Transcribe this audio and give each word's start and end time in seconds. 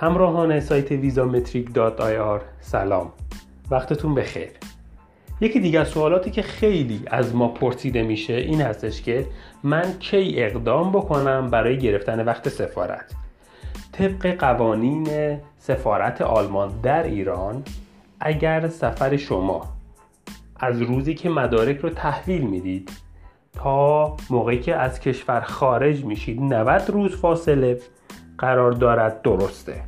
همراهان 0.00 0.60
سایت 0.60 0.90
ویزامتریک 0.90 1.74
دات 1.74 2.42
سلام. 2.60 3.12
وقتتون 3.70 4.14
بخیر. 4.14 4.48
یکی 5.40 5.60
دیگه 5.60 5.80
از 5.80 5.88
سوالاتی 5.88 6.30
که 6.30 6.42
خیلی 6.42 7.02
از 7.06 7.34
ما 7.34 7.48
پرسیده 7.48 8.02
میشه 8.02 8.32
این 8.32 8.60
هستش 8.60 9.02
که 9.02 9.26
من 9.62 9.98
کی 9.98 10.42
اقدام 10.42 10.92
بکنم 10.92 11.50
برای 11.50 11.78
گرفتن 11.78 12.24
وقت 12.24 12.48
سفارت؟ 12.48 13.14
طبق 13.92 14.26
قوانین 14.38 15.38
سفارت 15.58 16.22
آلمان 16.22 16.80
در 16.82 17.02
ایران 17.02 17.62
اگر 18.20 18.68
سفر 18.68 19.16
شما 19.16 19.64
از 20.60 20.82
روزی 20.82 21.14
که 21.14 21.28
مدارک 21.28 21.78
رو 21.78 21.90
تحویل 21.90 22.42
می‌دید 22.42 22.90
تا 23.52 24.16
موقعی 24.30 24.60
که 24.60 24.76
از 24.76 25.00
کشور 25.00 25.40
خارج 25.40 26.04
میشید 26.04 26.40
90 26.40 26.90
روز 26.90 27.16
فاصله 27.16 27.78
قرار 28.38 28.72
دارد 28.72 29.22
درسته. 29.22 29.82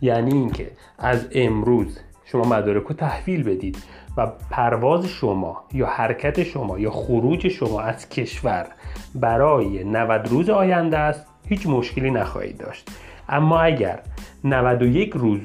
یعنی 0.00 0.32
اینکه 0.32 0.70
از 0.98 1.28
امروز 1.32 1.98
شما 2.24 2.44
مدارک 2.44 2.82
رو 2.82 2.94
تحویل 2.94 3.42
بدید 3.42 3.78
و 4.16 4.26
پرواز 4.50 5.06
شما 5.06 5.64
یا 5.72 5.86
حرکت 5.86 6.42
شما 6.42 6.78
یا 6.78 6.90
خروج 6.90 7.48
شما 7.48 7.80
از 7.80 8.08
کشور 8.08 8.66
برای 9.14 9.84
90 9.84 10.28
روز 10.28 10.50
آینده 10.50 10.98
است 10.98 11.26
هیچ 11.48 11.66
مشکلی 11.66 12.10
نخواهید 12.10 12.58
داشت. 12.58 12.90
اما 13.28 13.60
اگر 13.60 14.00
91 14.44 15.10
روز 15.10 15.40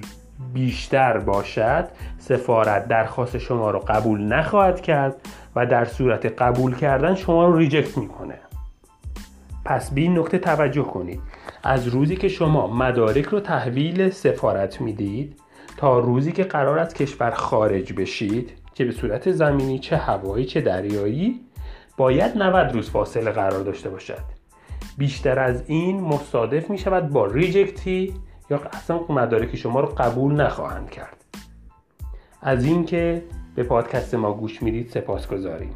بیشتر 0.54 1.18
باشد 1.18 1.88
سفارت 2.20 2.88
درخواست 2.88 3.38
شما 3.38 3.72
رو 3.72 3.80
قبول 3.80 4.24
نخواهد 4.24 4.82
کرد 4.82 5.16
و 5.56 5.66
در 5.66 5.86
صورت 5.86 6.42
قبول 6.42 6.76
کردن 6.76 7.16
شما 7.16 7.46
رو 7.46 7.58
ریجکت 7.58 7.98
می‌کنه. 7.98 8.35
پس 9.66 9.92
به 9.92 10.02
این 10.02 10.20
نکته 10.20 10.38
توجه 10.38 10.84
کنید. 10.84 11.22
از 11.64 11.88
روزی 11.88 12.16
که 12.16 12.28
شما 12.28 12.68
مدارک 12.68 13.26
رو 13.26 13.40
تحویل 13.40 14.10
سفارت 14.10 14.82
می‌دید 14.82 15.40
تا 15.78 16.00
روزی 16.00 16.32
که 16.32 16.44
قرار 16.44 16.80
از 16.80 16.94
کشور 16.94 17.32
خارج 17.32 17.94
بشید 17.94 18.52
که 18.74 18.86
به 18.86 18.92
صورت 18.92 19.32
زمینی 19.32 19.80
چه 19.80 19.98
هوایی 19.98 20.46
چه 20.46 20.62
دریایی 20.62 21.42
باید 21.98 22.38
90 22.38 22.74
روز 22.74 22.90
فاصله 22.90 23.32
قرار 23.32 23.64
داشته 23.64 23.90
باشد. 23.90 24.24
بیشتر 24.98 25.40
از 25.40 25.64
این 25.68 26.02
مصادف 26.02 26.70
می 26.70 26.78
شود 26.78 27.10
با 27.10 27.26
ریجکتی 27.26 28.14
یا 28.50 28.62
اصلا 28.74 29.00
مدارک 29.10 29.56
شما 29.56 29.80
رو 29.80 29.88
قبول 29.88 30.34
نخواهند 30.34 30.90
کرد. 30.90 31.26
از 32.42 32.66
اینکه 32.66 33.24
به 33.56 33.64
پادکست 33.64 34.16
ما 34.16 34.34
گوش 34.34 34.64
می‌دید 34.64 34.90
سپاس 34.90 35.28
گذاریم 35.28 35.74